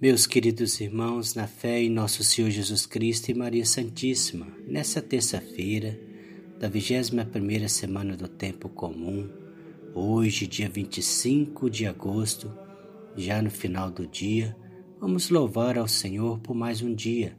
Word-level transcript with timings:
Meus 0.00 0.28
queridos 0.28 0.80
irmãos, 0.80 1.34
na 1.34 1.48
fé 1.48 1.82
em 1.82 1.90
nosso 1.90 2.22
Senhor 2.22 2.50
Jesus 2.50 2.86
Cristo 2.86 3.30
e 3.30 3.34
Maria 3.34 3.66
Santíssima, 3.66 4.46
nessa 4.64 5.02
terça-feira 5.02 5.98
da 6.56 6.70
21ª 6.70 7.66
semana 7.66 8.16
do 8.16 8.28
tempo 8.28 8.68
comum, 8.68 9.28
hoje, 9.92 10.46
dia 10.46 10.68
25 10.68 11.68
de 11.68 11.84
agosto, 11.84 12.48
já 13.16 13.42
no 13.42 13.50
final 13.50 13.90
do 13.90 14.06
dia, 14.06 14.56
vamos 15.00 15.30
louvar 15.30 15.76
ao 15.76 15.88
Senhor 15.88 16.38
por 16.38 16.54
mais 16.54 16.80
um 16.80 16.94
dia, 16.94 17.36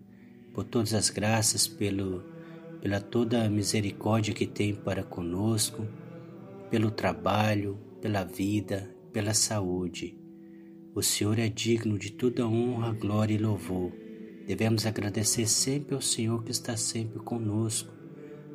por 0.53 0.65
todas 0.65 0.93
as 0.93 1.09
graças, 1.09 1.65
pelo, 1.65 2.25
pela 2.81 2.99
toda 2.99 3.45
a 3.45 3.49
misericórdia 3.49 4.33
que 4.33 4.45
tem 4.45 4.75
para 4.75 5.01
conosco, 5.01 5.87
pelo 6.69 6.91
trabalho, 6.91 7.79
pela 8.01 8.25
vida, 8.25 8.93
pela 9.13 9.33
saúde. 9.33 10.18
O 10.99 11.01
Senhor 11.01 11.39
é 11.39 11.47
digno 11.47 11.97
de 11.97 12.11
toda 12.11 12.45
honra, 12.45 12.91
glória 12.91 13.33
e 13.33 13.37
louvor. 13.37 13.89
Devemos 14.45 14.85
agradecer 14.85 15.47
sempre 15.47 15.95
ao 15.95 16.01
Senhor 16.01 16.43
que 16.43 16.51
está 16.51 16.75
sempre 16.75 17.19
conosco, 17.19 17.89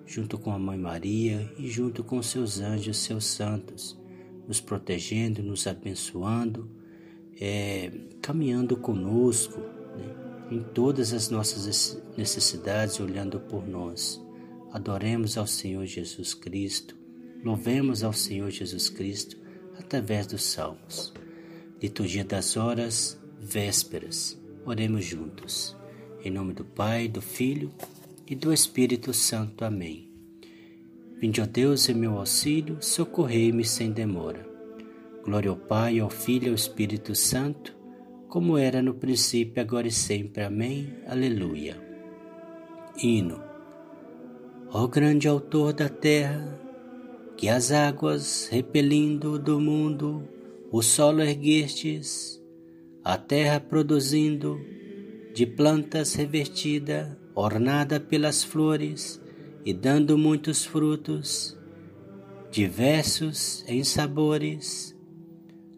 junto 0.05 0.37
com 0.37 0.53
a 0.53 0.59
Mãe 0.59 0.77
Maria 0.77 1.51
e 1.57 1.71
junto 1.71 2.05
com 2.05 2.23
seus 2.23 2.61
anjos, 2.61 2.99
seus 2.99 3.25
santos, 3.25 3.99
nos 4.47 4.61
protegendo, 4.61 5.43
nos 5.43 5.67
abençoando, 5.67 6.71
é, 7.41 7.91
caminhando 8.21 8.77
conosco 8.77 9.59
né, 9.97 10.15
em 10.51 10.63
todas 10.63 11.15
as 11.15 11.31
nossas 11.31 11.99
necessidades, 12.15 13.01
olhando 13.01 13.41
por 13.41 13.67
nós. 13.67 14.23
Adoremos 14.71 15.39
ao 15.39 15.47
Senhor 15.47 15.87
Jesus 15.87 16.35
Cristo, 16.35 16.95
louvemos 17.43 18.05
ao 18.05 18.13
Senhor 18.13 18.51
Jesus 18.51 18.91
Cristo 18.91 19.39
através 19.79 20.27
dos 20.27 20.43
salmos. 20.43 21.24
Liturgia 21.85 22.25
das 22.25 22.57
Horas, 22.57 23.21
Vésperas. 23.39 24.41
Oremos 24.65 25.05
juntos. 25.05 25.77
Em 26.25 26.31
nome 26.31 26.55
do 26.55 26.65
Pai, 26.65 27.09
do 27.09 27.21
Filho 27.21 27.71
e 28.27 28.35
do 28.35 28.55
Espírito 28.55 29.13
Santo. 29.13 29.67
Amém. 29.67 30.11
Vinde, 31.21 31.43
ó 31.43 31.47
Deus, 31.47 31.87
em 31.91 31.95
meu 31.95 32.17
auxílio, 32.17 32.79
socorrei-me 32.81 33.67
sem 33.67 33.93
demora. 33.93 34.49
Glória 35.23 35.51
ao 35.51 35.59
Pai, 35.59 35.99
ao 35.99 36.09
Filho 36.09 36.47
e 36.47 36.49
ao 36.49 36.55
Espírito 36.55 37.15
Santo, 37.15 37.77
como 38.31 38.57
era 38.57 38.81
no 38.81 38.95
princípio, 38.95 39.61
agora 39.61 39.87
e 39.87 39.93
sempre. 39.93 40.43
Amém. 40.43 40.91
Aleluia. 41.07 41.77
Hino. 42.97 43.43
Ó 44.71 44.87
grande 44.87 45.29
autor 45.29 45.75
da 45.75 45.91
terra, 45.91 46.59
que 47.37 47.47
as 47.47 47.71
águas, 47.71 48.49
repelindo 48.51 49.39
do 49.39 49.61
mundo, 49.61 50.27
o 50.77 50.83
solo 50.83 51.23
erguestes, 51.23 52.43
a 53.05 53.17
terra 53.17 53.61
produzindo, 53.61 54.61
de 55.33 55.47
plantas 55.47 56.15
revestida, 56.15 57.17
ornada 57.33 58.01
pelas 58.01 58.43
flores 58.43 59.23
e 59.65 59.73
dando 59.73 60.19
muitos 60.19 60.65
frutos, 60.65 61.57
diversos 62.51 63.65
em 63.69 63.85
sabores. 63.85 64.99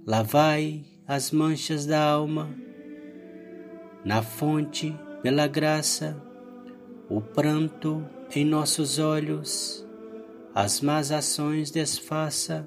Lavai 0.07 0.87
as 1.07 1.31
manchas 1.31 1.85
da 1.85 2.03
alma, 2.03 2.57
na 4.03 4.23
fonte, 4.23 4.99
pela 5.23 5.47
graça, 5.47 6.17
o 7.11 7.21
pranto 7.21 8.03
em 8.35 8.47
nossos 8.47 8.99
olhos, 8.99 9.87
as 10.55 10.81
más 10.81 11.13
ações 11.13 11.71
desfaça 11.71 12.67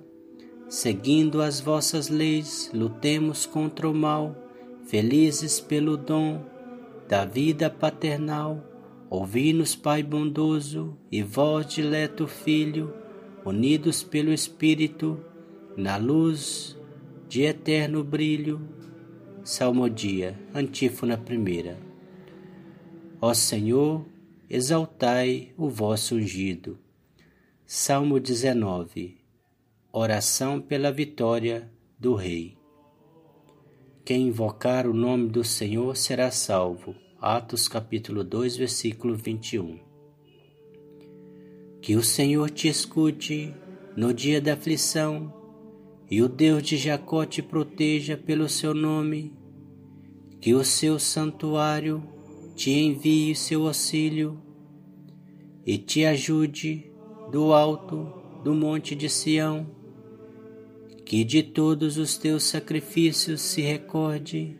Seguindo 0.70 1.42
as 1.42 1.60
vossas 1.60 2.10
leis, 2.10 2.70
lutemos 2.72 3.48
contra 3.48 3.90
o 3.90 3.94
mal, 3.94 4.36
felizes 4.86 5.60
pelo 5.60 5.98
dom 5.98 6.46
da 7.08 7.26
vida 7.26 7.72
paternal. 7.72 8.64
Ouvi-nos, 9.10 9.76
Pai 9.76 10.04
bondoso, 10.04 10.96
e 11.12 11.24
vós, 11.24 11.66
dileto 11.74 12.28
Filho, 12.28 12.94
unidos 13.44 14.04
pelo 14.04 14.32
Espírito, 14.32 15.20
na 15.76 15.98
luz 15.98 16.78
de 17.28 17.42
eterno 17.42 18.04
brilho. 18.04 18.62
Salmodia, 19.44 20.40
antífona 20.54 21.18
primeira. 21.18 21.80
Ó 23.20 23.34
Senhor, 23.34 24.06
exaltai 24.48 25.52
o 25.58 25.68
vosso 25.68 26.14
ungido. 26.14 26.78
Salmo 27.66 28.20
19 28.20 29.19
Oração 29.92 30.62
pela 30.62 30.92
vitória 30.92 31.68
do 31.98 32.14
Rei. 32.14 32.56
Quem 34.06 34.28
invocar 34.28 34.86
o 34.86 34.94
nome 34.94 35.30
do 35.30 35.44
Senhor 35.44 35.98
será 35.98 36.30
salvo. 36.30 36.94
Atos 37.20 37.68
capítulo 37.68 38.24
2, 38.24 38.56
versículo 38.56 39.16
21. 39.16 39.80
Que 41.82 41.96
o 41.96 42.04
Senhor 42.04 42.52
te 42.52 42.68
escute 42.68 43.52
no 43.98 44.14
dia 44.14 44.40
da 44.40 44.54
aflição 44.54 45.34
e 46.08 46.22
o 46.22 46.30
Deus 46.30 46.62
de 46.62 46.78
Jacó 46.78 47.26
te 47.26 47.42
proteja 47.42 48.16
pelo 48.16 48.48
seu 48.48 48.76
nome. 48.76 49.34
Que 50.40 50.54
o 50.54 50.64
seu 50.64 51.00
santuário 51.00 52.04
te 52.56 52.70
envie 52.70 53.34
seu 53.34 53.66
auxílio 53.66 54.40
e 55.66 55.80
te 55.80 56.06
ajude 56.06 56.92
do 57.32 57.54
alto 57.54 58.14
do 58.44 58.54
monte 58.54 58.94
de 58.94 59.10
Sião 59.10 59.79
que 61.10 61.24
de 61.24 61.42
todos 61.42 61.98
os 61.98 62.18
teus 62.18 62.44
sacrifícios 62.44 63.42
se 63.42 63.64
recorde 63.64 64.56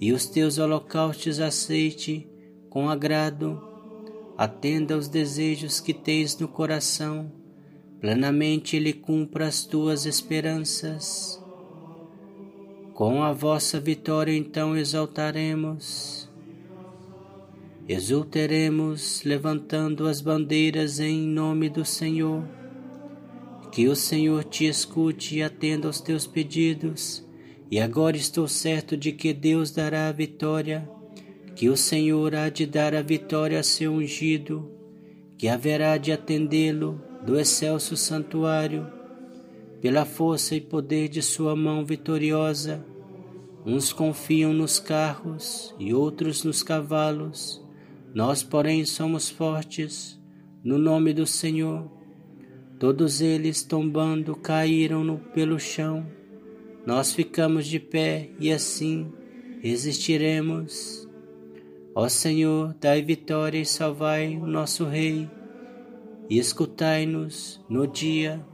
e 0.00 0.12
os 0.12 0.26
teus 0.26 0.58
holocaustos 0.58 1.38
aceite 1.38 2.28
com 2.68 2.90
agrado, 2.90 3.62
atenda 4.36 4.96
aos 4.96 5.06
desejos 5.06 5.78
que 5.78 5.94
tens 5.94 6.36
no 6.38 6.48
coração, 6.48 7.30
plenamente 8.00 8.74
ele 8.74 8.92
cumpra 8.92 9.46
as 9.46 9.64
tuas 9.64 10.06
esperanças. 10.06 11.40
Com 12.92 13.22
a 13.22 13.32
vossa 13.32 13.78
vitória 13.78 14.36
então 14.36 14.76
exaltaremos, 14.76 16.28
exulteremos, 17.86 19.22
levantando 19.22 20.08
as 20.08 20.20
bandeiras 20.20 20.98
em 20.98 21.20
nome 21.20 21.68
do 21.68 21.84
Senhor 21.84 22.65
que 23.76 23.88
o 23.88 23.94
Senhor 23.94 24.42
te 24.42 24.64
escute 24.64 25.36
e 25.36 25.42
atenda 25.42 25.86
aos 25.86 26.00
teus 26.00 26.26
pedidos. 26.26 27.22
E 27.70 27.78
agora 27.78 28.16
estou 28.16 28.48
certo 28.48 28.96
de 28.96 29.12
que 29.12 29.34
Deus 29.34 29.70
dará 29.70 30.08
a 30.08 30.12
vitória, 30.12 30.88
que 31.54 31.68
o 31.68 31.76
Senhor 31.76 32.34
há 32.34 32.48
de 32.48 32.64
dar 32.64 32.94
a 32.94 33.02
vitória 33.02 33.60
a 33.60 33.62
seu 33.62 33.92
ungido, 33.92 34.72
que 35.36 35.46
haverá 35.46 35.98
de 35.98 36.10
atendê-lo 36.10 37.02
do 37.22 37.38
excelso 37.38 37.98
santuário, 37.98 38.86
pela 39.82 40.06
força 40.06 40.56
e 40.56 40.60
poder 40.62 41.10
de 41.10 41.20
sua 41.20 41.54
mão 41.54 41.84
vitoriosa. 41.84 42.82
Uns 43.66 43.92
confiam 43.92 44.54
nos 44.54 44.80
carros 44.80 45.74
e 45.78 45.92
outros 45.92 46.44
nos 46.44 46.62
cavalos. 46.62 47.62
Nós, 48.14 48.42
porém, 48.42 48.86
somos 48.86 49.28
fortes 49.28 50.18
no 50.64 50.78
nome 50.78 51.12
do 51.12 51.26
Senhor 51.26 51.94
Todos 52.78 53.22
eles, 53.22 53.62
tombando, 53.62 54.36
caíram 54.36 55.02
no, 55.02 55.18
pelo 55.18 55.58
chão. 55.58 56.06
Nós 56.84 57.10
ficamos 57.10 57.66
de 57.66 57.80
pé 57.80 58.28
e 58.38 58.52
assim 58.52 59.10
resistiremos. 59.62 61.08
Ó 61.94 62.06
Senhor, 62.06 62.76
dai 62.78 63.00
vitória 63.00 63.58
e 63.58 63.64
salvai 63.64 64.36
o 64.36 64.46
nosso 64.46 64.84
Rei, 64.84 65.26
e 66.28 66.38
escutai-nos 66.38 67.64
no 67.66 67.86
dia 67.86 68.44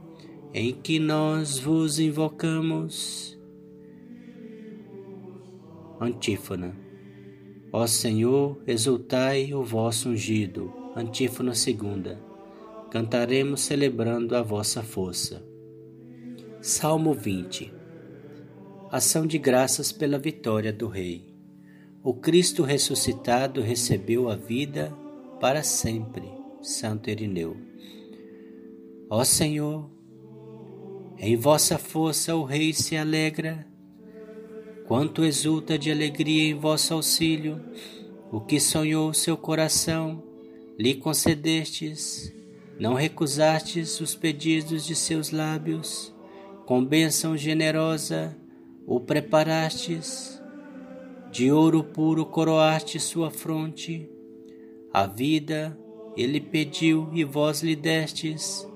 em 0.53 0.71
que 0.71 0.99
nós 0.99 1.59
vos 1.59 1.99
invocamos. 1.99 3.37
Antífona. 5.99 6.73
Ó 7.73 7.85
Senhor, 7.85 8.57
exultai 8.65 9.53
o 9.53 9.63
vosso 9.63 10.09
ungido. 10.09 10.71
Antífona 10.95 11.53
segunda 11.53 12.22
cantaremos 12.93 13.61
celebrando 13.61 14.35
a 14.35 14.43
vossa 14.43 14.83
força. 14.83 15.43
Salmo 16.61 17.11
20 17.11 17.73
Ação 18.91 19.25
de 19.25 19.39
graças 19.39 19.91
pela 19.91 20.19
vitória 20.19 20.71
do 20.71 20.87
Rei. 20.87 21.33
O 22.03 22.13
Cristo 22.13 22.61
ressuscitado 22.61 23.61
recebeu 23.61 24.29
a 24.29 24.35
vida 24.35 24.95
para 25.39 25.63
sempre. 25.63 26.31
Santo 26.61 27.09
Irineu. 27.09 27.57
Ó 29.09 29.23
Senhor, 29.23 29.89
em 31.17 31.35
vossa 31.35 31.79
força 31.79 32.35
o 32.35 32.43
Rei 32.43 32.73
se 32.73 32.95
alegra, 32.95 33.65
quanto 34.85 35.25
exulta 35.25 35.79
de 35.79 35.89
alegria 35.89 36.43
em 36.43 36.53
vosso 36.53 36.93
auxílio, 36.93 37.59
o 38.31 38.39
que 38.39 38.59
sonhou 38.59 39.15
seu 39.15 39.35
coração, 39.35 40.21
lhe 40.77 40.93
concedestes 40.93 42.31
não 42.79 42.93
recusastes 42.93 43.99
os 43.99 44.15
pedidos 44.15 44.85
de 44.85 44.95
seus 44.95 45.31
lábios, 45.31 46.13
com 46.65 46.83
bênção 46.83 47.37
generosa 47.37 48.35
o 48.85 48.99
preparastes. 48.99 50.41
de 51.31 51.51
ouro 51.51 51.83
puro 51.83 52.27
coroaste 52.27 52.99
sua 52.99 53.31
fronte. 53.31 54.07
A 54.93 55.07
vida 55.07 55.75
ele 56.15 56.39
pediu 56.39 57.09
e 57.11 57.23
vós 57.23 57.63
lhe 57.63 57.75
destes, 57.75 58.67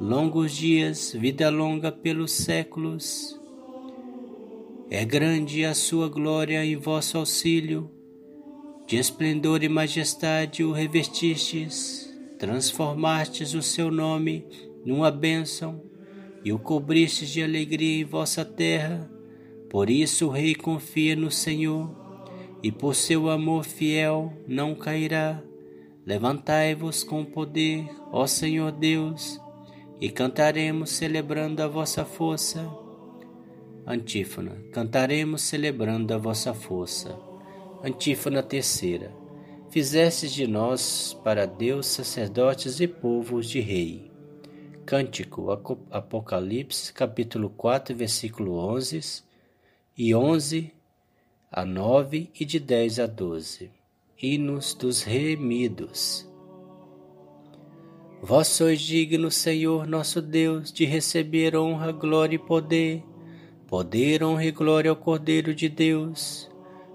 longos 0.00 0.50
dias, 0.50 1.12
vida 1.12 1.48
longa 1.50 1.92
pelos 1.92 2.32
séculos. 2.32 3.40
É 4.90 5.04
grande 5.04 5.64
a 5.64 5.72
sua 5.72 6.08
glória 6.08 6.64
em 6.64 6.74
vosso 6.74 7.16
auxílio, 7.16 7.88
de 8.88 8.96
esplendor 8.96 9.62
e 9.62 9.68
majestade 9.68 10.64
o 10.64 10.72
revestistes, 10.72 12.09
transformastes 12.40 13.52
o 13.52 13.60
seu 13.60 13.90
nome 13.90 14.46
numa 14.82 15.10
bênção 15.10 15.82
e 16.42 16.50
o 16.54 16.58
cobristes 16.58 17.28
de 17.28 17.42
alegria 17.42 18.00
em 18.00 18.04
vossa 18.04 18.46
terra. 18.46 19.10
Por 19.68 19.90
isso 19.90 20.26
o 20.26 20.30
rei 20.30 20.54
confia 20.54 21.14
no 21.14 21.30
Senhor 21.30 21.94
e 22.62 22.72
por 22.72 22.94
seu 22.94 23.28
amor 23.28 23.64
fiel 23.64 24.32
não 24.48 24.74
cairá. 24.74 25.42
Levantai-vos 26.06 27.04
com 27.04 27.26
poder, 27.26 27.86
ó 28.10 28.26
Senhor 28.26 28.72
Deus, 28.72 29.38
e 30.00 30.08
cantaremos 30.08 30.88
celebrando 30.90 31.62
a 31.62 31.68
vossa 31.68 32.06
força. 32.06 32.66
Antífona. 33.86 34.56
Cantaremos 34.72 35.42
celebrando 35.42 36.14
a 36.14 36.16
vossa 36.16 36.54
força. 36.54 37.20
Antífona 37.84 38.42
terceira. 38.42 39.19
Fizestes 39.70 40.32
de 40.32 40.48
nós 40.48 41.16
para 41.22 41.46
Deus 41.46 41.86
sacerdotes 41.86 42.80
e 42.80 42.88
povos 42.88 43.48
de 43.48 43.60
rei. 43.60 44.10
Cântico 44.84 45.46
Apocalipse, 45.92 46.92
capítulo 46.92 47.48
4, 47.50 47.94
versículo 47.94 48.54
11 48.56 49.22
e 49.96 50.12
11 50.12 50.72
a 51.52 51.64
9 51.64 52.30
e 52.40 52.44
de 52.44 52.58
10 52.58 52.98
a 52.98 53.06
12. 53.06 53.70
Hinos 54.20 54.74
dos 54.74 55.04
remidos. 55.04 56.28
Vós 58.20 58.48
sois 58.48 58.80
digno, 58.80 59.30
Senhor 59.30 59.86
nosso 59.86 60.20
Deus, 60.20 60.72
de 60.72 60.84
receber 60.84 61.54
honra, 61.54 61.92
glória 61.92 62.34
e 62.34 62.40
poder, 62.40 63.04
poder, 63.68 64.24
honra 64.24 64.46
e 64.46 64.50
glória 64.50 64.90
ao 64.90 64.96
Cordeiro 64.96 65.54
de 65.54 65.68
Deus, 65.68 66.50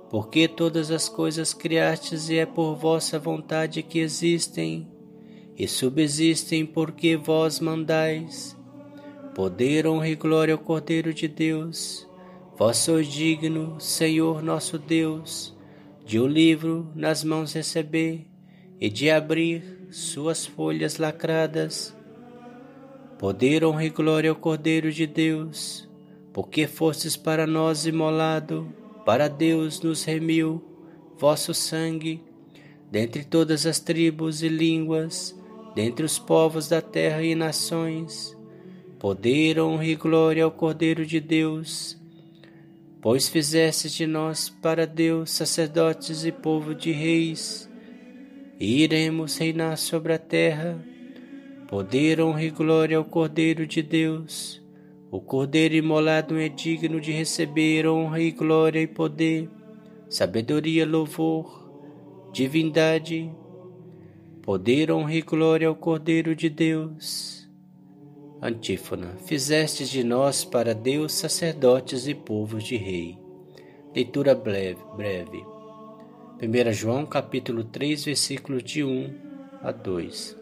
porque 0.09 0.47
todas 0.47 0.91
as 0.91 1.09
coisas 1.09 1.53
criastes 1.53 2.29
e 2.29 2.37
é 2.37 2.45
por 2.45 2.75
vossa 2.75 3.19
vontade 3.19 3.83
que 3.83 3.99
existem 3.99 4.87
e 5.57 5.67
subsistem 5.67 6.65
porque 6.65 7.15
vós 7.15 7.59
mandais. 7.59 8.55
Poder, 9.33 9.87
honra 9.87 10.09
e 10.09 10.15
glória 10.15 10.53
ao 10.53 10.59
Cordeiro 10.59 11.13
de 11.13 11.27
Deus, 11.27 12.07
Vós 12.57 12.77
sois 12.77 13.07
digno, 13.07 13.75
Senhor 13.81 14.41
nosso 14.41 14.79
Deus, 14.79 15.53
de 16.05 16.17
o 16.21 16.25
livro 16.25 16.89
nas 16.95 17.21
mãos 17.21 17.51
receber 17.51 18.25
e 18.79 18.89
de 18.89 19.09
abrir 19.09 19.87
suas 19.91 20.45
folhas 20.45 20.97
lacradas. 20.97 21.93
Poder, 23.19 23.65
honra 23.65 23.83
e 23.83 23.89
glória 23.89 24.29
ao 24.29 24.37
Cordeiro 24.37 24.89
de 24.89 25.05
Deus, 25.05 25.85
porque 26.31 26.65
fostes 26.65 27.17
para 27.17 27.45
nós 27.45 27.85
imolado, 27.85 28.73
para 29.05 29.27
Deus 29.27 29.79
nos 29.81 30.03
remiu 30.03 30.63
vosso 31.15 31.53
sangue, 31.53 32.21
dentre 32.91 33.23
todas 33.23 33.65
as 33.65 33.79
tribos 33.79 34.41
e 34.41 34.49
línguas, 34.49 35.39
dentre 35.75 36.03
os 36.03 36.17
povos 36.17 36.67
da 36.67 36.81
terra 36.81 37.23
e 37.23 37.35
nações. 37.35 38.35
Poder, 38.97 39.59
honra 39.59 39.85
e 39.85 39.95
glória 39.95 40.43
ao 40.43 40.51
Cordeiro 40.51 41.05
de 41.05 41.19
Deus, 41.19 41.97
pois 42.99 43.29
fizestes 43.29 43.93
de 43.93 44.07
nós 44.07 44.49
para 44.49 44.87
Deus 44.87 45.29
sacerdotes 45.29 46.25
e 46.25 46.31
povo 46.31 46.73
de 46.73 46.91
reis, 46.91 47.69
e 48.59 48.81
iremos 48.81 49.37
reinar 49.37 49.77
sobre 49.77 50.13
a 50.13 50.17
terra. 50.17 50.83
Poder, 51.67 52.19
honra 52.21 52.43
e 52.43 52.49
glória 52.49 52.97
ao 52.97 53.05
Cordeiro 53.05 53.67
de 53.67 53.83
Deus. 53.83 54.64
O 55.11 55.21
Cordeiro 55.21 55.75
imolado 55.75 56.37
é 56.37 56.49
digno 56.49 56.99
de 56.99 57.11
receber 57.11 57.87
honra 57.87 58.19
e 58.19 58.31
glória 58.31 58.81
e 58.81 58.87
poder, 58.87 59.49
sabedoria, 60.09 60.85
louvor, 60.85 62.29
divindade. 62.33 63.31
Poder, 64.41 64.91
honra 64.91 65.13
e 65.13 65.21
glória 65.21 65.67
ao 65.67 65.75
Cordeiro 65.75 66.35
de 66.35 66.49
Deus. 66.49 67.49
Antífona. 68.41 69.15
Fizestes 69.25 69.89
de 69.89 70.03
nós 70.03 70.43
para 70.43 70.75
Deus 70.75 71.13
sacerdotes 71.13 72.07
e 72.07 72.13
povos 72.13 72.63
de 72.63 72.75
rei. 72.75 73.17
Leitura 73.95 74.35
breve. 74.35 74.81
breve. 74.95 75.43
1 76.41 76.73
João 76.73 77.05
capítulo 77.05 77.63
3, 77.63 78.03
versículos 78.03 78.61
de 78.63 78.83
1 78.83 79.13
a 79.61 79.71
2. 79.71 80.37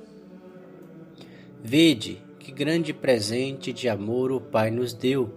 Vede 1.63 2.21
que 2.43 2.51
grande 2.51 2.93
presente 2.93 3.71
de 3.71 3.87
amor 3.89 4.31
o 4.31 4.41
Pai 4.41 4.69
nos 4.69 4.93
deu, 4.93 5.33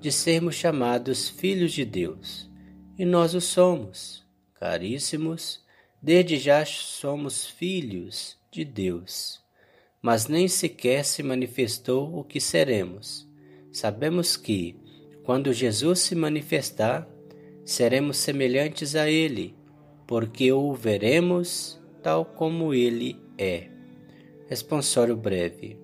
de 0.00 0.12
sermos 0.12 0.54
chamados 0.54 1.28
filhos 1.28 1.72
de 1.72 1.84
Deus. 1.84 2.50
E 2.98 3.04
nós 3.04 3.34
o 3.34 3.40
somos, 3.40 4.24
caríssimos, 4.54 5.64
desde 6.00 6.36
já 6.36 6.64
somos 6.64 7.46
filhos 7.46 8.36
de 8.50 8.64
Deus 8.64 9.42
mas 10.02 10.26
nem 10.26 10.48
sequer 10.48 11.04
se 11.04 11.22
manifestou 11.22 12.18
o 12.18 12.24
que 12.24 12.40
seremos. 12.40 13.28
Sabemos 13.70 14.36
que, 14.36 14.76
quando 15.22 15.52
Jesus 15.52 16.00
se 16.00 16.16
manifestar, 16.16 17.08
seremos 17.64 18.16
semelhantes 18.16 18.96
a 18.96 19.08
Ele, 19.08 19.54
porque 20.06 20.52
o 20.52 20.74
veremos 20.74 21.80
tal 22.02 22.24
como 22.24 22.74
Ele 22.74 23.16
é. 23.38 23.68
Responsório 24.48 25.16
breve. 25.16 25.81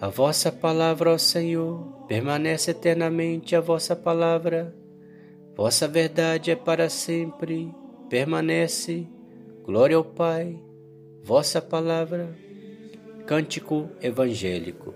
A 0.00 0.08
vossa 0.08 0.50
palavra, 0.50 1.12
ó 1.12 1.18
Senhor, 1.18 2.06
permanece 2.08 2.70
eternamente 2.70 3.54
a 3.54 3.60
vossa 3.60 3.94
palavra. 3.94 4.74
Vossa 5.54 5.86
verdade 5.86 6.50
é 6.50 6.56
para 6.56 6.88
sempre, 6.88 7.70
permanece. 8.08 9.06
Glória 9.62 9.98
ao 9.98 10.04
Pai. 10.04 10.58
Vossa 11.22 11.60
palavra 11.60 12.34
Cântico 13.26 13.90
Evangélico 14.00 14.94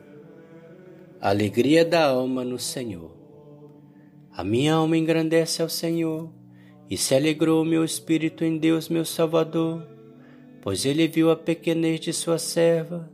Alegria 1.21 1.85
da 1.85 2.06
alma 2.06 2.43
no 2.43 2.59
Senhor. 2.59 3.12
A 4.33 4.43
minha 4.43 4.75
alma 4.75 4.97
engrandece 4.97 5.61
ao 5.61 5.69
Senhor, 5.69 6.33
e 6.89 6.97
se 6.97 7.15
alegrou 7.15 7.62
o 7.62 7.65
meu 7.65 7.85
espírito 7.85 8.43
em 8.43 8.58
Deus, 8.58 8.89
meu 8.89 9.05
Salvador, 9.05 9.87
pois 10.61 10.84
ele 10.84 11.06
viu 11.06 11.31
a 11.31 11.37
pequenez 11.37 12.01
de 12.01 12.13
sua 12.13 12.39
serva. 12.39 13.14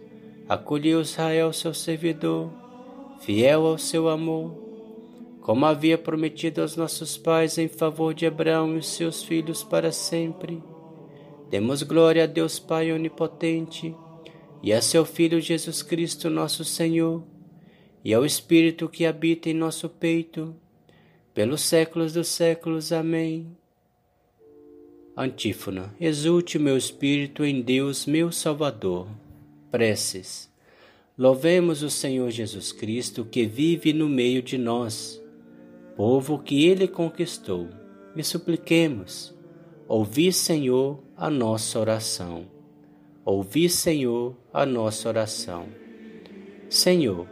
Acolheu 0.51 0.99
Israel, 0.99 1.53
seu 1.53 1.73
servidor, 1.73 2.51
fiel 3.21 3.65
ao 3.65 3.77
seu 3.77 4.09
amor, 4.09 4.53
como 5.39 5.65
havia 5.65 5.97
prometido 5.97 6.61
aos 6.61 6.75
nossos 6.75 7.15
pais 7.17 7.57
em 7.57 7.69
favor 7.69 8.13
de 8.13 8.25
Abraão 8.25 8.77
e 8.77 8.83
seus 8.83 9.23
filhos 9.23 9.63
para 9.63 9.93
sempre. 9.93 10.61
Demos 11.49 11.83
glória 11.83 12.25
a 12.25 12.27
Deus 12.27 12.59
Pai 12.59 12.91
onipotente 12.91 13.95
e 14.61 14.73
a 14.73 14.81
seu 14.81 15.05
Filho 15.05 15.39
Jesus 15.39 15.81
Cristo, 15.81 16.29
nosso 16.29 16.65
Senhor, 16.65 17.23
e 18.03 18.13
ao 18.13 18.25
Espírito 18.25 18.89
que 18.89 19.05
habita 19.05 19.49
em 19.49 19.53
nosso 19.53 19.87
peito, 19.87 20.53
pelos 21.33 21.61
séculos 21.61 22.11
dos 22.11 22.27
séculos. 22.27 22.91
Amém. 22.91 23.55
Antífona. 25.15 25.95
Exulte 25.97 26.59
meu 26.59 26.75
espírito 26.75 27.45
em 27.45 27.61
Deus, 27.61 28.05
meu 28.05 28.33
Salvador. 28.33 29.07
Preces. 29.71 30.51
Louvemos 31.17 31.81
o 31.81 31.89
Senhor 31.89 32.29
Jesus 32.29 32.71
Cristo 32.71 33.25
que 33.25 33.45
vive 33.45 33.93
no 33.93 34.09
meio 34.09 34.43
de 34.43 34.57
nós, 34.57 35.21
povo 35.95 36.37
que 36.37 36.65
ele 36.67 36.87
conquistou. 36.87 37.69
Me 38.15 38.23
supliquemos. 38.23 39.33
Ouvi, 39.87 40.31
Senhor, 40.31 41.01
a 41.15 41.29
nossa 41.29 41.79
oração. 41.79 42.45
Ouvi, 43.25 43.69
Senhor, 43.69 44.35
a 44.53 44.65
nossa 44.65 45.07
oração. 45.09 45.67
Senhor, 46.69 47.27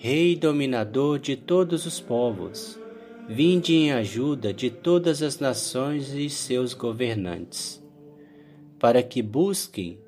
Rei 0.00 0.36
dominador 0.36 1.18
de 1.18 1.34
todos 1.34 1.84
os 1.84 1.98
povos, 1.98 2.78
vinde 3.28 3.74
em 3.74 3.90
ajuda 3.90 4.54
de 4.54 4.70
todas 4.70 5.24
as 5.24 5.40
nações 5.40 6.12
e 6.12 6.30
seus 6.30 6.72
governantes, 6.72 7.82
para 8.78 9.02
que 9.02 9.20
busquem 9.20 9.98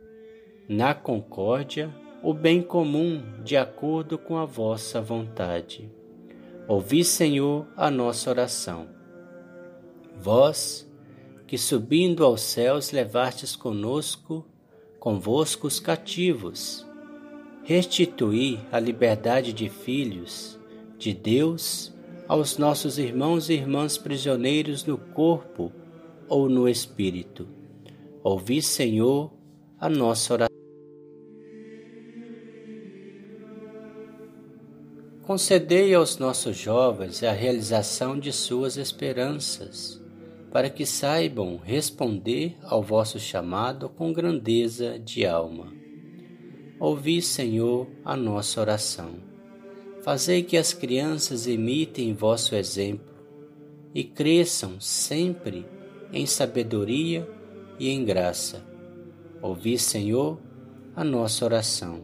na 0.70 0.94
concórdia 0.94 1.92
o 2.22 2.32
bem 2.32 2.62
comum 2.62 3.20
de 3.42 3.56
acordo 3.56 4.16
com 4.16 4.36
a 4.36 4.44
vossa 4.44 5.00
vontade. 5.00 5.90
Ouvi, 6.68 7.02
Senhor, 7.02 7.66
a 7.76 7.90
nossa 7.90 8.30
oração. 8.30 8.86
Vós, 10.16 10.88
que 11.44 11.58
subindo 11.58 12.24
aos 12.24 12.42
céus 12.42 12.92
levastes 12.92 13.56
conosco, 13.56 14.46
convosco 15.00 15.66
os 15.66 15.80
cativos, 15.80 16.86
restituí 17.64 18.60
a 18.70 18.78
liberdade 18.78 19.52
de 19.52 19.68
filhos 19.68 20.56
de 20.96 21.12
Deus 21.12 21.92
aos 22.28 22.58
nossos 22.58 22.96
irmãos 22.96 23.50
e 23.50 23.54
irmãs 23.54 23.98
prisioneiros 23.98 24.84
no 24.84 24.96
corpo 24.96 25.72
ou 26.28 26.48
no 26.48 26.68
espírito. 26.68 27.48
Ouvi, 28.22 28.62
Senhor, 28.62 29.32
a 29.80 29.88
nossa 29.88 30.34
oração. 30.34 30.59
Concedei 35.30 35.94
aos 35.94 36.18
nossos 36.18 36.56
jovens 36.56 37.22
a 37.22 37.30
realização 37.30 38.18
de 38.18 38.32
suas 38.32 38.76
esperanças, 38.76 40.02
para 40.50 40.68
que 40.68 40.84
saibam 40.84 41.56
responder 41.56 42.56
ao 42.64 42.82
vosso 42.82 43.20
chamado 43.20 43.88
com 43.88 44.12
grandeza 44.12 44.98
de 44.98 45.24
alma. 45.24 45.72
Ouvi, 46.80 47.22
Senhor, 47.22 47.86
a 48.04 48.16
nossa 48.16 48.60
oração. 48.60 49.20
Fazei 50.02 50.42
que 50.42 50.56
as 50.56 50.74
crianças 50.74 51.46
imitem 51.46 52.12
vosso 52.12 52.56
exemplo 52.56 53.14
e 53.94 54.02
cresçam 54.02 54.80
sempre 54.80 55.64
em 56.12 56.26
sabedoria 56.26 57.30
e 57.78 57.88
em 57.88 58.04
graça. 58.04 58.66
Ouvi, 59.40 59.78
Senhor, 59.78 60.40
a 60.96 61.04
nossa 61.04 61.44
oração. 61.44 62.02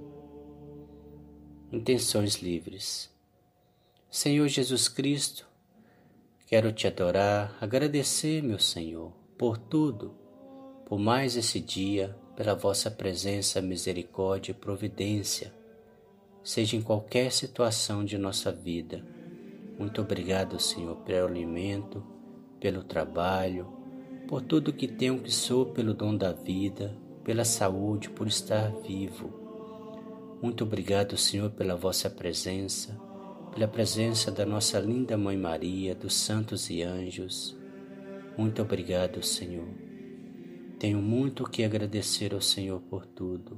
Intenções 1.73 2.37
livres. 2.37 3.16
Senhor 4.09 4.49
Jesus 4.49 4.89
Cristo, 4.89 5.47
quero 6.47 6.73
te 6.73 6.87
adorar, 6.87 7.57
agradecer, 7.61 8.41
meu 8.43 8.59
Senhor, 8.59 9.13
por 9.37 9.59
tudo, 9.59 10.15
por 10.87 10.99
mais 10.99 11.37
esse 11.37 11.61
dia, 11.61 12.17
pela 12.37 12.55
vossa 12.55 12.91
presença, 12.91 13.61
misericórdia 13.61 14.53
e 14.53 14.55
providência, 14.55 15.53
seja 16.43 16.77
em 16.77 16.83
qualquer 16.83 17.33
situação 17.33 18.05
de 18.05 18.17
nossa 18.17 18.53
vida. 18.53 19.05
Muito 19.77 20.01
obrigado, 20.01 20.59
Senhor, 20.61 20.97
pelo 20.99 21.27
alimento, 21.27 22.03
pelo 22.61 22.85
trabalho, 22.85 23.67
por 24.29 24.41
tudo 24.41 24.73
que 24.73 24.87
tenho 24.87 25.19
que 25.19 25.33
sou, 25.33 25.67
pelo 25.67 25.93
dom 25.93 26.17
da 26.17 26.33
vida, 26.33 26.97
pela 27.25 27.45
saúde, 27.45 28.09
por 28.09 28.29
estar 28.29 28.71
vivo. 28.83 29.45
Muito 30.41 30.65
obrigado, 30.65 31.17
Senhor, 31.19 31.51
pela 31.51 31.75
vossa 31.75 32.09
presença, 32.09 32.99
pela 33.57 33.67
presença 33.67 34.31
da 34.31 34.45
nossa 34.45 34.79
linda 34.79 35.17
Mãe 35.17 35.35
Maria, 35.35 35.95
dos 35.95 36.13
santos 36.13 36.69
e 36.69 36.83
anjos. 36.83 37.57
Muito 38.37 38.61
obrigado, 38.61 39.25
Senhor. 39.25 39.67
Tenho 40.79 41.01
muito 41.01 41.43
que 41.49 41.65
agradecer 41.65 42.35
ao 42.35 42.43
Senhor 42.43 42.79
por 42.83 43.07
tudo, 43.07 43.57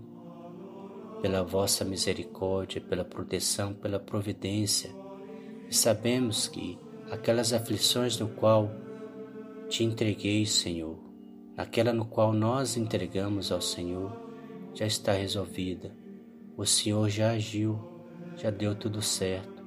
pela 1.21 1.43
vossa 1.43 1.85
misericórdia, 1.85 2.81
pela 2.81 3.05
proteção, 3.05 3.75
pela 3.75 3.99
providência. 3.99 4.95
E 5.69 5.75
sabemos 5.75 6.47
que 6.47 6.79
aquelas 7.11 7.53
aflições 7.53 8.21
no 8.21 8.29
qual 8.29 8.71
te 9.69 9.83
entreguei, 9.83 10.47
Senhor, 10.47 10.97
aquela 11.57 11.93
no 11.93 12.05
qual 12.05 12.33
nós 12.33 12.77
entregamos 12.77 13.51
ao 13.51 13.61
Senhor, 13.61 14.17
já 14.73 14.87
está 14.87 15.11
resolvida. 15.11 15.93
O 16.57 16.65
Senhor 16.65 17.09
já 17.09 17.33
agiu, 17.33 17.81
já 18.37 18.49
deu 18.49 18.77
tudo 18.77 19.03
certo 19.03 19.58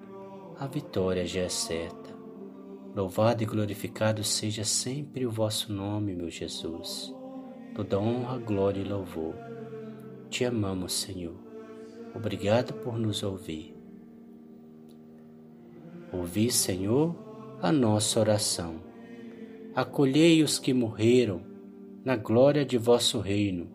a 0.62 0.68
vitória 0.68 1.26
já 1.26 1.42
é 1.42 1.50
certa. 1.50 2.16
Louvado 2.96 3.42
e 3.42 3.48
glorificado 3.48 4.24
seja 4.24 4.64
sempre 4.64 5.26
o 5.26 5.32
vosso 5.32 5.74
nome, 5.74 6.14
meu 6.14 6.30
Jesus. 6.30 7.12
Toda 7.74 8.00
honra, 8.00 8.38
glória 8.38 8.80
e 8.80 8.84
louvor. 8.84 9.34
Te 10.30 10.46
amamos, 10.46 10.94
Senhor. 10.94 11.34
Obrigado 12.14 12.76
por 12.76 13.00
nos 13.00 13.24
ouvir. 13.24 13.76
Ouvi, 16.14 16.52
Senhor, 16.52 17.16
a 17.60 17.72
nossa 17.72 18.20
oração. 18.20 18.84
Acolhei 19.74 20.44
os 20.44 20.60
que 20.60 20.76
morreram 20.76 21.42
na 22.06 22.16
glória 22.16 22.64
de 22.64 22.78
vosso 22.78 23.20
reino, 23.20 23.68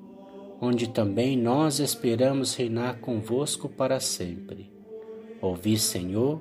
onde 0.61 0.89
também 0.89 1.37
nós 1.37 1.81
esperamos 1.81 2.55
reinar 2.55 3.01
convosco 3.01 3.69
para 3.69 3.99
sempre. 3.99 4.71
Ouvi, 5.43 5.77
Senhor, 5.77 6.41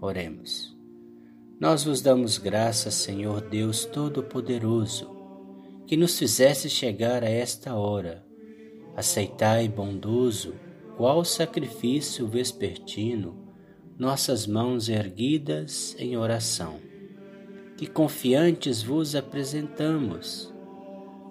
Oremos. 0.00 0.76
Nós 1.58 1.82
vos 1.82 2.00
damos 2.00 2.38
graças, 2.38 2.94
Senhor 2.94 3.40
Deus 3.40 3.84
Todo-Poderoso, 3.84 5.10
que 5.88 5.96
nos 5.96 6.16
fizesse 6.16 6.70
chegar 6.70 7.24
a 7.24 7.28
esta 7.28 7.74
hora. 7.74 8.24
Aceitai, 8.96 9.68
bondoso, 9.68 10.54
qual 10.96 11.24
sacrifício 11.24 12.28
vespertino, 12.28 13.36
nossas 13.98 14.46
mãos 14.46 14.88
erguidas 14.88 15.96
em 15.98 16.16
oração, 16.16 16.78
que 17.76 17.88
confiantes 17.88 18.80
vos 18.80 19.16
apresentamos. 19.16 20.54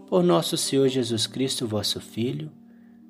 Por 0.09 0.24
nosso 0.24 0.57
Senhor 0.57 0.89
Jesus 0.89 1.25
Cristo, 1.25 1.65
vosso 1.65 2.01
Filho, 2.01 2.51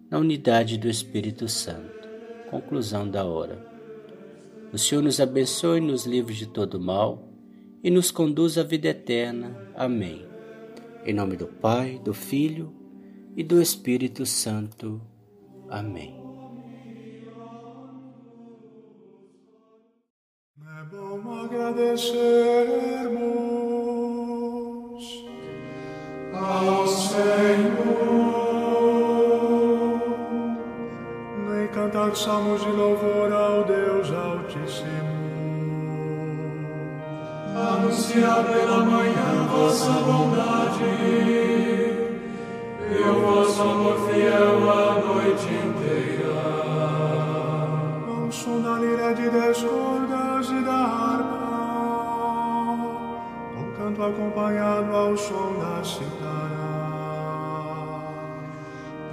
na 0.10 0.20
unidade 0.20 0.78
do 0.78 0.88
Espírito 0.88 1.48
Santo. 1.48 2.08
Conclusão 2.52 3.10
da 3.10 3.26
hora. 3.26 3.77
O 4.72 4.78
Senhor 4.78 5.02
nos 5.02 5.20
abençoe, 5.20 5.80
nos 5.80 6.06
livre 6.06 6.34
de 6.34 6.46
todo 6.46 6.80
mal 6.80 7.28
e 7.84 7.90
nos 7.90 8.12
conduz 8.12 8.58
à 8.58 8.64
vida 8.64 8.90
eterna. 8.90 9.56
Amém. 9.76 10.26
Em 11.06 11.14
nome 11.14 11.38
do 11.38 11.48
Pai, 11.48 12.00
do 12.04 12.14
Filho 12.14 12.74
e 13.36 13.44
do 13.44 13.62
Espírito 13.62 14.26
Santo. 14.26 15.02
Amém. 15.70 16.16
É 20.60 20.84
bom 20.92 21.46
agradecermos 21.46 22.18
ao 26.34 26.88
Senhor 26.88 28.28
nem 31.50 31.68
cantar 31.70 32.16
salmos 32.16 32.62
de 32.62 32.72
louvor 32.72 33.32
ao 33.32 33.64
Deus 33.64 33.97
Anunciar 37.78 38.44
pela 38.44 38.84
manhã 38.84 39.48
vossa 39.52 39.92
bondade 39.92 40.84
e 42.90 43.04
o 43.08 43.22
vosso 43.22 43.62
amor 43.62 44.10
fiel 44.10 44.72
a 44.72 44.74
noite 45.06 45.46
inteira. 45.46 46.18
Da 48.64 48.80
lira 48.80 49.14
de 49.14 49.30
dez 49.30 49.62
cordas 49.62 50.50
e 50.50 50.64
da 50.64 50.74
harpa, 50.74 51.48
com 53.54 53.72
canto 53.78 54.04
acompanhado 54.04 54.96
ao 54.96 55.18
som 55.18 55.54
da 55.60 55.84
citara. 55.84 56.68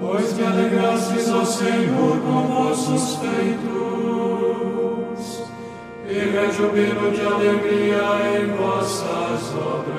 Pois 0.00 0.32
me 0.34 0.46
alegrastes, 0.46 1.30
ó 1.30 1.44
Senhor, 1.44 2.18
com 2.20 2.46
vossos 2.46 3.16
feitos, 3.16 4.73
e 6.08 6.12
rejubilo 6.12 7.10
de 7.12 7.20
alegria 7.22 8.38
em 8.38 8.46
vossas 8.52 9.54
obras. 9.54 9.94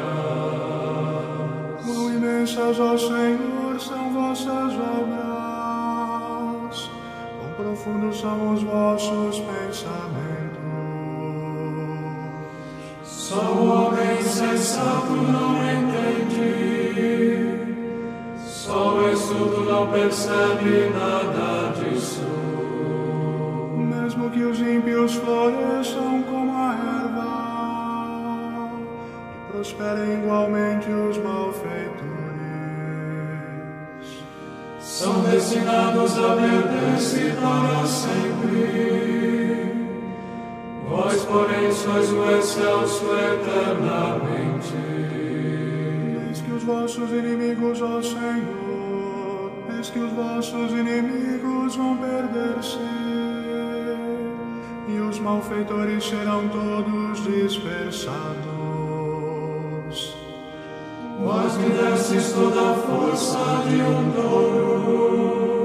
Quão 1.83 2.13
imensas, 2.13 2.79
ó 2.79 2.97
Senhor, 2.97 3.79
são 3.79 4.13
vossas 4.13 4.73
obras, 4.73 6.09
quão 7.39 7.53
profundos 7.57 8.19
são 8.19 8.53
os 8.53 8.63
vossos 8.63 9.39
pensamentos. 9.39 10.25
Só 13.03 13.41
o 13.41 13.67
homem 13.67 14.19
insensato 14.19 15.13
não 15.13 15.55
entende, 15.73 16.85
só 18.45 18.95
o 18.95 19.11
estudo 19.11 19.61
não 19.61 19.87
percebe 19.91 20.91
nada 20.93 21.54
os 24.55 24.61
ímpios 24.61 25.15
floresçam 25.15 26.23
como 26.23 26.51
a 26.55 26.73
erva 27.11 28.71
e 29.27 29.51
prosperem 29.51 30.19
igualmente 30.19 30.89
os 30.89 31.17
malfeitores, 31.17 32.05
são 34.79 35.19
destinados 35.23 36.17
a 36.17 36.35
perder-se 36.37 37.33
para 37.41 37.85
sempre. 37.85 38.95
Vós, 40.87 41.25
porém, 41.25 41.71
sois 41.73 42.13
o 42.13 42.31
excelso 42.31 43.05
eternamente. 43.13 44.73
eis 46.29 46.39
que 46.39 46.51
os 46.53 46.63
vossos 46.63 47.11
inimigos, 47.11 47.81
ó 47.81 48.01
Senhor, 48.01 49.51
eis 49.75 49.89
que 49.89 49.99
os 49.99 50.13
vossos 50.13 50.71
inimigos 50.71 51.75
vão 51.75 51.97
perder-se 51.97 53.04
os 55.15 55.21
malfeitores 55.21 56.03
serão 56.03 56.49
todos 56.49 57.23
dispersados. 57.23 58.15
Vós 61.23 61.57
me 61.57 61.69
destes 61.69 62.33
toda 62.33 62.71
a 62.71 62.73
força 62.73 63.63
de 63.69 63.81
um 63.81 64.11
touro, 64.11 65.55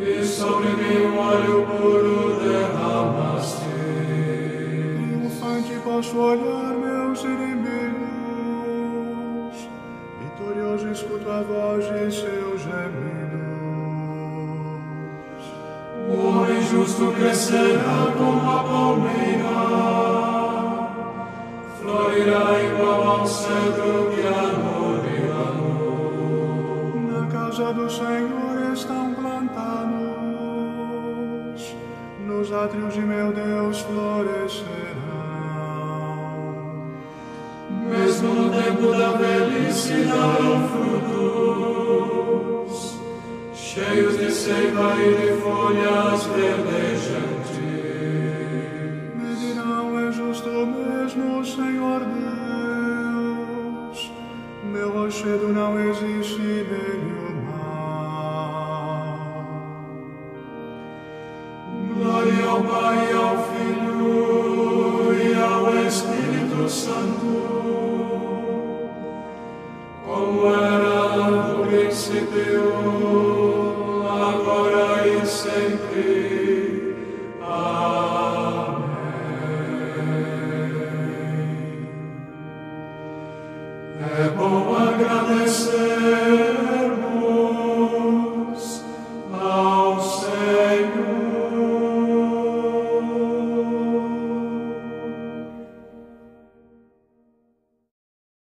e 0.00 0.24
sobre 0.24 0.68
mim 0.70 1.06
um 1.06 1.16
óleo 1.16 1.64
puro 1.66 2.40
derramaste. 2.40 3.68
Triunfante 4.96 5.74
posso 5.84 6.18
olhar 6.18 6.74
meus 6.74 7.22
inimigos, 7.22 7.68
vitorioso 10.20 10.90
escuto 10.90 11.30
a 11.30 11.42
voz 11.42 11.84
de 11.84 12.10
seus 12.12 12.37
justo 16.98 17.12
crescerá 17.12 18.12
como 18.16 18.50
a 18.50 18.64
palmeira, 18.64 19.54
florirá 21.80 22.60
igual 22.60 23.02
ao 23.20 23.26
cedro 23.26 24.10
que 24.10 24.22
Líbano. 25.06 25.68
Na 27.08 27.22
casa 27.28 27.72
do 27.72 27.88
Senhor 27.88 28.72
estão 28.72 29.14
plantados, 29.14 29.94
nos 32.26 32.52
átrios 32.52 32.92
de 32.94 33.00
meu 33.00 33.32
Deus 33.32 33.78
florescerão. 33.80 34.78
Mesmo 37.88 38.34
no 38.34 38.50
tempo 38.50 38.90
da 38.92 39.12
velhice 39.12 40.02
darão 40.02 40.68
frutos, 40.68 40.98
cheios 43.78 44.18
de 44.18 44.30
seiva 44.32 44.96
e 45.00 45.14
de 45.14 45.40
folhas 45.40 46.24
verdejantes. 46.24 47.58
Me 49.14 49.36
dirão, 49.36 50.08
é 50.08 50.12
justo 50.12 50.48
mesmo, 50.66 51.44
Senhor 51.44 52.00
Deus, 53.20 54.10
meu 54.64 54.90
rochedo 54.90 55.48
não 55.52 55.78
existe 55.78 56.66
mal. 57.46 57.76
Glória 61.94 62.44
ao 62.46 62.60
Pai, 62.62 63.12
ao 63.12 63.36
Filho 63.52 65.14
e 65.14 65.34
ao 65.40 65.86
Espírito 65.86 66.68
Santo, 66.68 67.67
sempre. 76.02 76.37